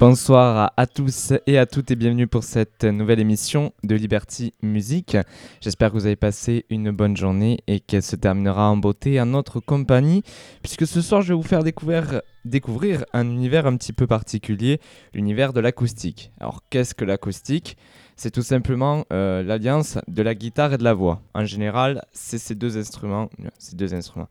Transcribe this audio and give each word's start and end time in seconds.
Bonsoir 0.00 0.72
à 0.78 0.86
tous 0.86 1.34
et 1.46 1.58
à 1.58 1.66
toutes 1.66 1.90
et 1.90 1.94
bienvenue 1.94 2.26
pour 2.26 2.42
cette 2.42 2.84
nouvelle 2.84 3.20
émission 3.20 3.74
de 3.84 3.94
Liberty 3.94 4.54
Music. 4.62 5.18
J'espère 5.60 5.90
que 5.90 5.96
vous 5.96 6.06
avez 6.06 6.16
passé 6.16 6.64
une 6.70 6.90
bonne 6.90 7.18
journée 7.18 7.58
et 7.66 7.80
qu'elle 7.80 8.02
se 8.02 8.16
terminera 8.16 8.70
en 8.70 8.78
beauté 8.78 9.20
en 9.20 9.26
notre 9.26 9.60
compagnie 9.60 10.22
puisque 10.62 10.86
ce 10.86 11.02
soir 11.02 11.20
je 11.20 11.34
vais 11.34 11.36
vous 11.36 11.42
faire 11.42 11.62
découvrir, 11.62 13.04
un 13.12 13.28
univers 13.28 13.66
un 13.66 13.76
petit 13.76 13.92
peu 13.92 14.06
particulier, 14.06 14.80
l'univers 15.12 15.52
de 15.52 15.60
l'acoustique. 15.60 16.32
Alors 16.40 16.62
qu'est-ce 16.70 16.94
que 16.94 17.04
l'acoustique? 17.04 17.76
C'est 18.16 18.30
tout 18.30 18.40
simplement 18.40 19.04
euh, 19.12 19.42
l'alliance 19.42 19.98
de 20.08 20.22
la 20.22 20.34
guitare 20.34 20.72
et 20.72 20.78
de 20.78 20.84
la 20.84 20.94
voix. 20.94 21.20
En 21.34 21.44
général, 21.44 22.06
c'est 22.14 22.38
ces 22.38 22.54
deux 22.54 22.78
instruments, 22.78 23.28
ces 23.58 23.76
deux 23.76 23.92
instruments, 23.92 24.28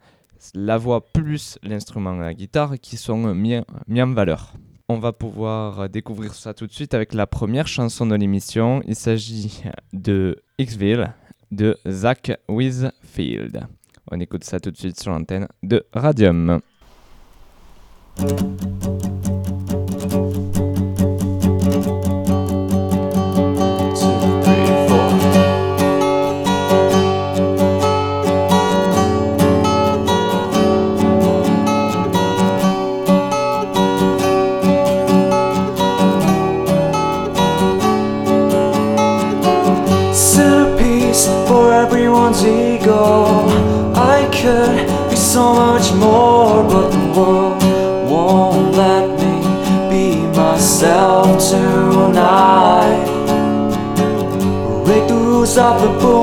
la 0.55 0.79
voix 0.79 1.05
plus 1.13 1.59
l'instrument 1.61 2.13
la 2.13 2.33
guitare 2.33 2.79
qui 2.81 2.97
sont 2.97 3.35
mis, 3.35 3.61
mis 3.87 4.01
en 4.01 4.13
valeur. 4.13 4.55
On 4.91 4.97
va 4.97 5.13
pouvoir 5.13 5.87
découvrir 5.87 6.33
ça 6.33 6.55
tout 6.55 6.65
de 6.65 6.71
suite 6.71 6.95
avec 6.95 7.13
la 7.13 7.27
première 7.27 7.67
chanson 7.67 8.07
de 8.07 8.15
l'émission. 8.15 8.81
Il 8.87 8.95
s'agit 8.95 9.61
de 9.93 10.41
Xville 10.59 11.13
de 11.51 11.77
Zach 11.87 12.31
Wizfield. 12.49 13.67
On 14.09 14.19
écoute 14.19 14.43
ça 14.43 14.59
tout 14.59 14.71
de 14.71 14.77
suite 14.77 14.99
sur 14.99 15.11
l'antenne 15.11 15.47
de 15.61 15.85
Radium. 15.93 16.59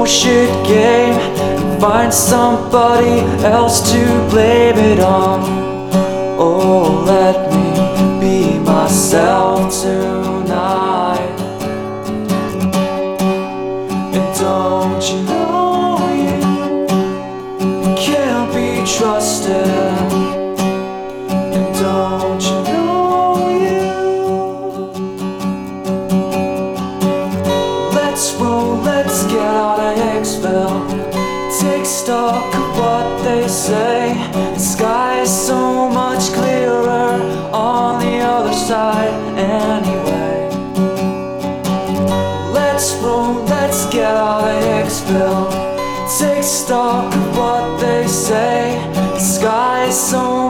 Bullshit 0.07 0.49
game 0.65 1.15
And 1.15 1.81
find 1.81 2.15
somebody 2.15 3.23
else 3.45 3.91
to 3.91 4.29
blame 4.31 4.77
it 4.77 5.01
on. 5.01 5.41
Oh, 6.39 7.03
let 7.05 7.51
me 7.51 8.21
be 8.21 8.59
myself 8.61 9.73
tonight 9.83 10.26
Stock 32.07 32.55
of 32.55 32.79
what 32.79 33.25
they 33.25 33.49
say. 33.49 34.15
The 34.33 34.61
sky 34.61 35.23
is 35.23 35.47
so 35.49 35.89
much 35.89 36.33
clearer 36.35 37.19
on 37.53 37.99
the 37.99 38.19
other 38.21 38.53
side, 38.53 39.11
anyway. 39.37 40.49
Let's 42.53 42.95
roll, 43.03 43.43
let's 43.47 43.87
get 43.87 44.15
out 44.15 44.45
of 44.45 44.63
Hicksville. 44.63 45.51
Take 46.17 46.45
stock 46.45 47.13
of 47.13 47.37
what 47.37 47.81
they 47.81 48.07
say. 48.07 48.79
The 48.95 49.19
sky 49.19 49.87
is 49.87 49.99
so 49.99 50.49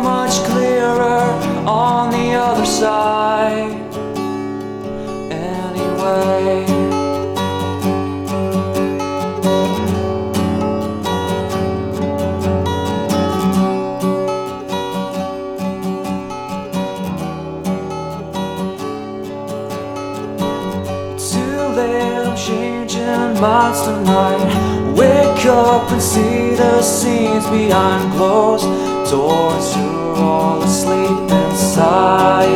scenes 26.86 27.44
behind 27.46 28.12
closed 28.12 28.64
doors. 29.10 29.76
You're 29.76 30.16
all 30.16 30.62
asleep 30.62 31.30
inside. 31.30 32.46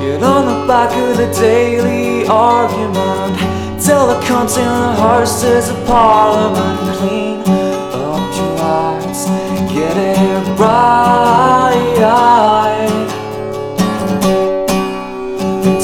Get 0.00 0.22
on 0.22 0.44
the 0.46 0.66
back 0.66 0.90
of 0.96 1.16
the 1.16 1.30
daily 1.40 2.26
argument. 2.26 3.38
Tell 3.80 4.06
the 4.08 4.20
cunts 4.26 4.58
in 4.58 4.64
the 4.64 4.92
horses 5.00 5.68
of 5.70 5.86
parliament. 5.86 6.96
Clean 6.98 7.40
up 7.40 8.34
your 8.36 8.58
eyes. 8.58 9.26
Get 9.72 9.96
it 9.96 10.58
right. 10.58 11.60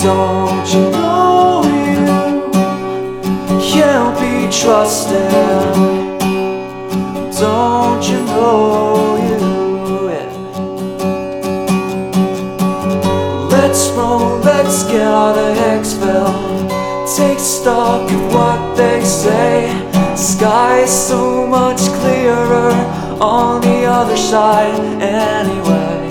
Don't 0.03 0.36
be 4.66 4.72
trusted? 4.72 5.31
Don't 7.38 8.03
you 8.09 8.21
know 8.25 9.16
you? 9.16 10.09
Let's 13.50 13.88
roll, 13.91 14.38
let's 14.41 14.84
get 14.84 15.03
out 15.03 15.38
of 15.38 15.56
Hicksville. 15.56 17.16
Take 17.16 17.38
stock 17.38 18.10
of 18.10 18.34
what 18.34 18.77
they 18.77 19.04
say. 19.04 19.71
Sky's 20.16 21.09
so 21.09 21.47
much 21.47 21.81
clearer 22.00 22.72
on 23.21 23.60
the 23.60 23.84
other 23.84 24.16
side, 24.16 24.81
anyway. 25.00 26.09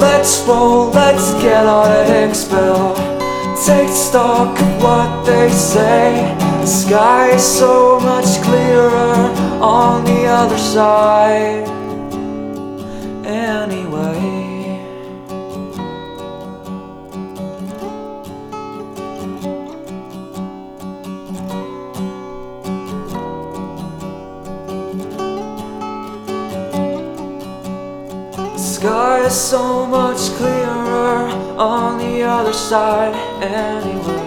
Let's 0.00 0.40
roll, 0.46 0.90
let's 0.90 1.32
get 1.42 1.66
out 1.66 1.90
of 1.90 2.06
Hicksville. 2.06 2.96
Take 3.66 3.90
stock 3.90 4.58
of 4.58 4.82
what 4.82 5.26
they 5.26 5.50
say. 5.50 6.37
Sky 6.68 7.34
so 7.38 7.98
much 7.98 8.42
clearer 8.42 9.14
on 9.62 10.04
the 10.04 10.26
other 10.26 10.58
side. 10.58 11.66
Anyway. 13.24 14.18
The 28.52 28.58
sky 28.58 29.24
is 29.24 29.34
so 29.34 29.86
much 29.86 30.18
clearer 30.36 31.30
on 31.58 31.96
the 31.96 32.22
other 32.22 32.52
side 32.52 33.14
anyway. 33.42 34.17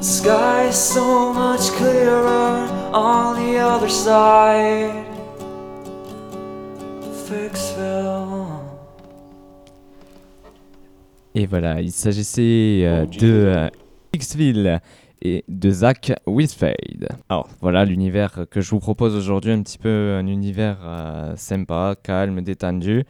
The 0.00 0.06
sky 0.06 0.68
is 0.68 0.76
so 0.76 1.30
much 1.34 1.72
clearer 1.72 2.66
on 2.90 3.36
the 3.36 3.58
other 3.58 3.90
side. 3.90 5.04
of 7.02 7.30
Hicksville. 7.30 8.46
Et 11.34 11.44
voilà, 11.44 11.82
il 11.82 11.92
s'agissait 11.92 12.80
euh, 12.84 13.04
de 13.04 13.28
euh, 13.28 13.68
Xville 14.16 14.80
et 15.20 15.44
de 15.48 15.70
Zach 15.70 16.14
Wizfade. 16.26 17.08
Alors 17.28 17.50
voilà 17.60 17.84
l'univers 17.84 18.46
que 18.50 18.62
je 18.62 18.70
vous 18.70 18.80
propose 18.80 19.14
aujourd'hui, 19.14 19.52
un 19.52 19.60
petit 19.62 19.76
peu 19.76 20.16
un 20.18 20.26
univers 20.26 20.78
euh, 20.82 21.36
sympa, 21.36 21.94
calme, 22.02 22.40
détendu. 22.40 23.04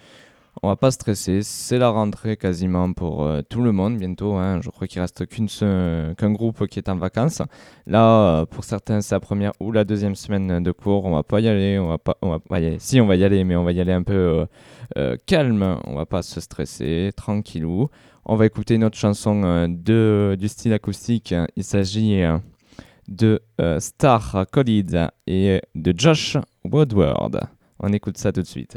On 0.62 0.68
va 0.68 0.76
pas 0.76 0.90
stresser, 0.90 1.40
c'est 1.42 1.78
la 1.78 1.88
rentrée 1.88 2.36
quasiment 2.36 2.92
pour 2.92 3.24
euh, 3.24 3.40
tout 3.40 3.62
le 3.62 3.72
monde 3.72 3.96
bientôt. 3.96 4.34
hein. 4.34 4.60
Je 4.60 4.68
crois 4.68 4.86
qu'il 4.86 5.00
reste 5.00 5.24
qu'un 5.26 6.32
groupe 6.32 6.66
qui 6.66 6.78
est 6.78 6.90
en 6.90 6.96
vacances. 6.96 7.40
Là, 7.86 8.40
euh, 8.42 8.44
pour 8.46 8.64
certains, 8.64 9.00
c'est 9.00 9.14
la 9.14 9.20
première 9.20 9.52
ou 9.58 9.72
la 9.72 9.84
deuxième 9.84 10.14
semaine 10.14 10.62
de 10.62 10.70
cours. 10.70 11.06
On 11.06 11.12
va 11.12 11.22
pas 11.22 11.40
y 11.40 11.48
aller, 11.48 11.78
on 11.78 11.88
va 11.88 11.96
pas, 11.96 12.14
y 12.60 12.66
aller. 12.66 12.78
Si, 12.78 13.00
on 13.00 13.06
va 13.06 13.16
y 13.16 13.24
aller, 13.24 13.42
mais 13.44 13.56
on 13.56 13.64
va 13.64 13.72
y 13.72 13.80
aller 13.80 13.94
un 13.94 14.02
peu 14.02 14.46
euh, 14.98 15.16
calme. 15.24 15.78
On 15.86 15.94
va 15.94 16.04
pas 16.04 16.20
se 16.20 16.42
stresser, 16.42 17.10
tranquillou. 17.16 17.88
On 18.26 18.36
va 18.36 18.44
écouter 18.44 18.74
une 18.74 18.84
autre 18.84 18.98
chanson 18.98 19.66
de, 19.66 20.36
du 20.38 20.48
style 20.48 20.74
acoustique. 20.74 21.34
Il 21.56 21.64
s'agit 21.64 22.20
de 23.08 23.40
Star 23.78 24.44
Khalid 24.52 25.08
et 25.26 25.62
de 25.74 25.94
Josh 25.96 26.36
Woodward. 26.70 27.40
On 27.78 27.94
écoute 27.94 28.18
ça 28.18 28.30
tout 28.30 28.42
de 28.42 28.46
suite. 28.46 28.76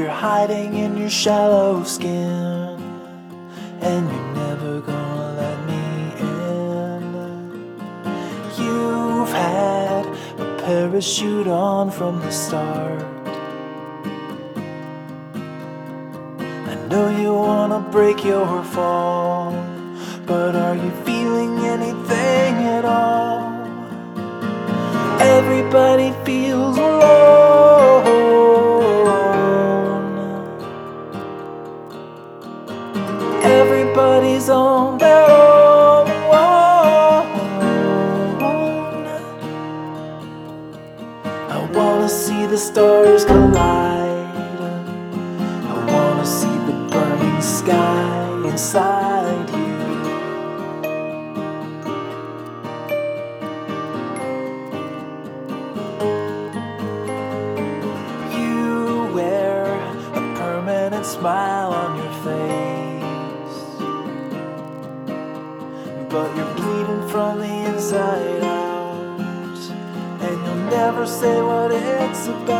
You're 0.00 0.08
hiding 0.08 0.78
in 0.78 0.96
your 0.96 1.10
shallow 1.10 1.84
skin, 1.84 2.80
and 3.82 4.10
you're 4.10 4.32
never 4.32 4.80
gonna 4.80 5.34
let 5.42 5.58
me 5.68 5.84
in. 6.24 7.02
You've 8.56 9.28
had 9.28 10.06
a 10.38 10.56
parachute 10.64 11.48
on 11.48 11.90
from 11.90 12.18
the 12.20 12.30
start. 12.30 13.04
I 16.72 16.74
know 16.88 17.10
you 17.20 17.34
wanna 17.34 17.80
break 17.92 18.24
your 18.24 18.64
fall, 18.64 19.52
but 20.24 20.56
are 20.56 20.76
you 20.76 20.90
feeling 21.04 21.58
anything 21.58 22.54
at 22.76 22.86
all? 22.86 23.52
Everybody 25.20 26.14
feels 26.24 26.78
alone. 26.78 26.99
Stars 42.72 43.24
collide. 43.24 44.30
I 45.72 45.76
wanna 45.92 46.24
see 46.24 46.56
the 46.68 46.76
burning 46.92 47.42
sky 47.42 48.48
inside 48.48 49.50
you. 49.50 49.78
You 58.38 59.12
wear 59.16 59.64
a 60.20 60.22
permanent 60.38 61.04
smile 61.04 61.72
on 61.82 61.90
your 62.00 62.14
face, 62.28 63.62
but 66.08 66.28
you're 66.36 66.54
bleeding 66.54 67.04
from 67.08 67.40
the 67.40 67.52
inside 67.70 68.44
out, 68.44 69.58
and 70.24 70.36
you'll 70.44 70.64
never 70.78 71.04
say 71.04 71.42
what 71.42 71.72
it's 71.72 72.28
about. 72.28 72.59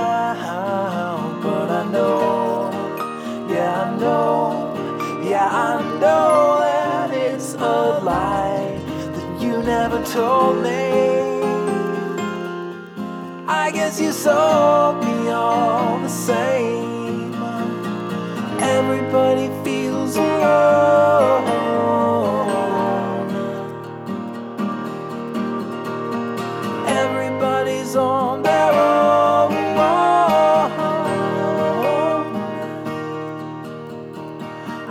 It's 7.70 8.04
lie 8.04 8.78
that 9.14 9.42
you 9.42 9.62
never 9.62 10.02
told 10.04 10.56
me. 10.62 10.90
I 13.46 13.70
guess 13.72 14.00
you 14.00 14.12
sold 14.12 15.04
me 15.04 15.28
all 15.28 15.98
the 16.00 16.08
same. 16.08 17.34
Everybody 18.60 19.48
feels 19.64 20.16
alone. 20.16 21.46
Everybody's 26.86 27.96
on 27.96 28.42
their 28.42 28.72
own. 28.72 29.52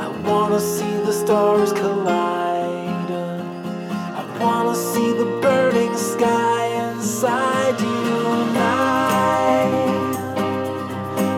I 0.03 0.07
wanna 0.25 0.59
see 0.59 0.95
the 1.07 1.13
stars 1.13 1.73
collide. 1.73 2.38
See 4.99 5.13
the 5.13 5.39
burning 5.41 5.95
sky 5.95 6.65
inside 6.91 7.79
you 7.79 7.87
and 8.35 8.57
I. 8.57 9.71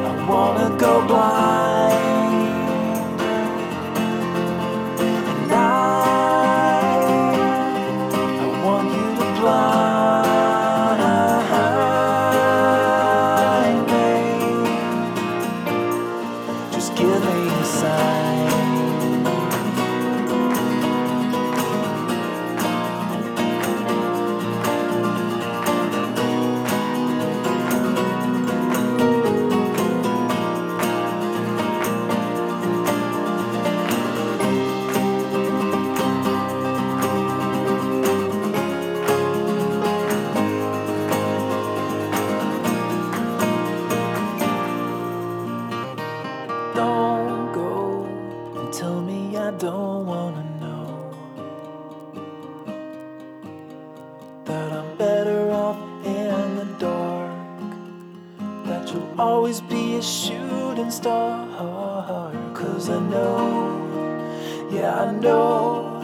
I 0.10 0.12
wanna 0.28 0.70
go 0.80 0.94
blind. 1.06 2.72
And 5.32 5.52
I, 5.52 5.56
I 8.46 8.48
want 8.66 8.88
you 8.98 9.08
to 9.20 9.26
blind 9.40 9.92
me. 13.94 14.10
Just 16.74 16.92
give 16.96 17.20
me 17.28 17.40
a 17.48 17.64
sign. 17.64 18.81
Don't 46.76 47.52
go 47.54 48.06
and 48.56 48.74
tell 48.74 49.02
me 49.02 49.36
I 49.36 49.52
don't 49.52 50.06
wanna 50.06 50.46
know 50.62 51.14
that 54.46 54.72
I'm 54.72 54.98
better 54.98 55.52
off 55.52 55.78
in 56.06 56.56
the 56.56 56.66
dark. 56.80 57.32
That 58.66 58.94
you'll 58.94 59.20
always 59.20 59.60
be 59.60 59.96
a 59.98 60.02
shooting 60.02 60.92
star. 60.92 61.48
Cause 62.54 62.90
I 62.90 63.00
know, 63.00 64.70
yeah, 64.72 64.96
I 64.96 65.12
know, 65.12 66.02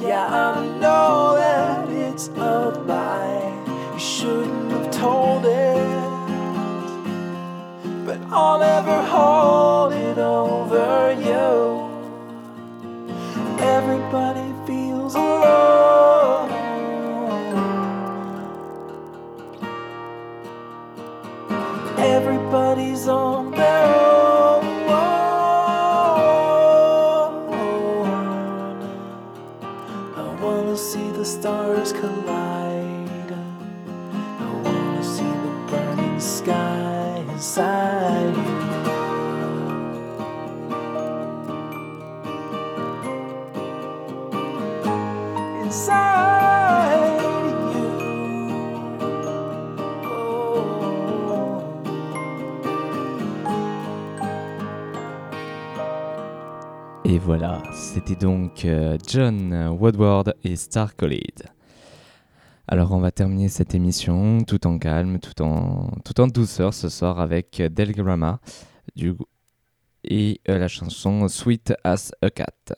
yeah, 0.00 0.26
I 0.26 0.78
know 0.80 1.36
that 1.36 1.88
it's 1.90 2.28
a 2.28 2.70
lie. 2.86 3.92
You 3.92 4.00
shouldn't 4.00 4.72
have 4.72 4.90
told 4.90 5.44
it 5.44 6.08
but 8.08 8.18
I'll 8.30 8.58
never 8.58 9.02
hold 9.02 9.37
Everybody 14.10 14.54
feels 14.66 15.14
alone. 15.16 16.50
Everybody's 21.98 23.06
on 23.06 23.50
their 23.50 23.84
own. 23.84 24.64
I 30.16 30.42
wanna 30.42 30.76
see 30.78 31.10
the 31.10 31.24
stars 31.26 31.92
collide. 31.92 33.32
I 34.40 34.50
wanna 34.64 35.04
see 35.04 35.32
the 35.44 35.52
burning 35.70 36.18
sky 36.18 37.24
inside 37.28 37.77
voilà, 57.28 57.62
c'était 57.74 58.16
donc 58.16 58.64
euh, 58.64 58.96
John 59.06 59.52
Woodward 59.78 60.34
et 60.44 60.56
Star 60.56 60.96
Khalid. 60.96 61.44
Alors 62.66 62.92
on 62.92 63.00
va 63.00 63.10
terminer 63.10 63.50
cette 63.50 63.74
émission 63.74 64.44
tout 64.44 64.66
en 64.66 64.78
calme, 64.78 65.18
tout 65.18 65.42
en, 65.42 65.90
tout 66.06 66.18
en 66.22 66.26
douceur 66.26 66.72
ce 66.72 66.88
soir 66.88 67.20
avec 67.20 67.60
Delgrama 67.60 68.40
du, 68.96 69.12
et 70.04 70.40
euh, 70.48 70.56
la 70.56 70.68
chanson 70.68 71.28
Sweet 71.28 71.74
as 71.84 72.12
a 72.22 72.30
Cat. 72.30 72.72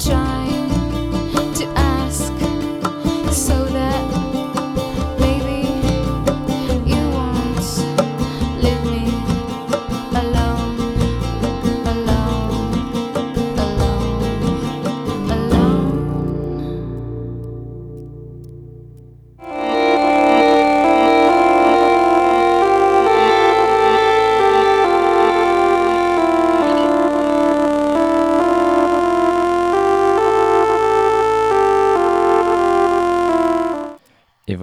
sunshine. 0.00 0.33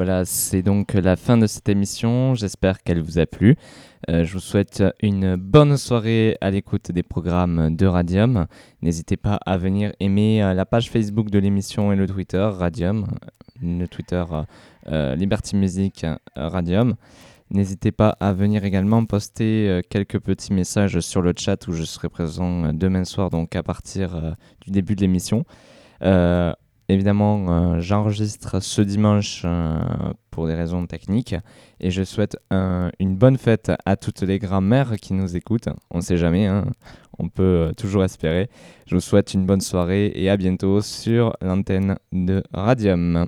Voilà, 0.03 0.25
c'est 0.25 0.63
donc 0.63 0.95
la 0.95 1.15
fin 1.15 1.37
de 1.37 1.45
cette 1.45 1.69
émission. 1.69 2.33
J'espère 2.33 2.81
qu'elle 2.81 3.03
vous 3.03 3.19
a 3.19 3.27
plu. 3.27 3.55
Euh, 4.09 4.23
je 4.23 4.33
vous 4.33 4.39
souhaite 4.39 4.83
une 5.03 5.35
bonne 5.35 5.77
soirée 5.77 6.39
à 6.41 6.49
l'écoute 6.49 6.91
des 6.91 7.03
programmes 7.03 7.75
de 7.75 7.85
Radium. 7.85 8.47
N'hésitez 8.81 9.15
pas 9.15 9.35
à 9.45 9.57
venir 9.57 9.93
aimer 9.99 10.41
euh, 10.41 10.55
la 10.55 10.65
page 10.65 10.89
Facebook 10.89 11.29
de 11.29 11.37
l'émission 11.37 11.93
et 11.93 11.95
le 11.95 12.07
Twitter 12.07 12.39
Radium, 12.41 13.05
le 13.61 13.85
Twitter 13.85 14.25
euh, 14.87 15.13
Liberty 15.13 15.55
Music 15.55 16.03
Radium. 16.35 16.95
N'hésitez 17.51 17.91
pas 17.91 18.17
à 18.19 18.33
venir 18.33 18.65
également 18.65 19.05
poster 19.05 19.81
quelques 19.91 20.19
petits 20.19 20.51
messages 20.51 20.99
sur 21.01 21.21
le 21.21 21.33
chat 21.37 21.67
où 21.67 21.73
je 21.73 21.83
serai 21.83 22.09
présent 22.09 22.73
demain 22.73 23.05
soir, 23.05 23.29
donc 23.29 23.55
à 23.55 23.61
partir 23.61 24.35
du 24.61 24.71
début 24.71 24.95
de 24.95 25.01
l'émission. 25.01 25.45
Évidemment, 26.91 27.45
euh, 27.47 27.79
j'enregistre 27.79 28.61
ce 28.61 28.81
dimanche 28.81 29.43
euh, 29.45 29.79
pour 30.29 30.45
des 30.45 30.55
raisons 30.55 30.85
techniques 30.87 31.35
et 31.79 31.89
je 31.89 32.03
souhaite 32.03 32.35
une 32.51 33.15
bonne 33.15 33.37
fête 33.37 33.71
à 33.85 33.95
toutes 33.95 34.23
les 34.23 34.39
grand-mères 34.39 34.97
qui 34.97 35.13
nous 35.13 35.37
écoutent. 35.37 35.69
On 35.89 35.99
ne 35.99 36.01
sait 36.01 36.17
jamais, 36.17 36.47
hein. 36.47 36.65
on 37.17 37.29
peut 37.29 37.69
euh, 37.69 37.71
toujours 37.71 38.03
espérer. 38.03 38.49
Je 38.87 38.95
vous 38.95 39.01
souhaite 39.01 39.33
une 39.33 39.45
bonne 39.45 39.61
soirée 39.61 40.11
et 40.15 40.29
à 40.29 40.35
bientôt 40.35 40.81
sur 40.81 41.33
l'antenne 41.41 41.95
de 42.11 42.43
Radium. 42.51 43.25